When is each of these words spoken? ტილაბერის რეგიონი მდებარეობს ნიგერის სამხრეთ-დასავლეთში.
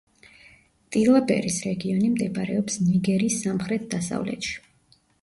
ტილაბერის 0.95 1.59
რეგიონი 1.67 2.11
მდებარეობს 2.15 2.81
ნიგერის 2.89 3.39
სამხრეთ-დასავლეთში. 3.47 4.61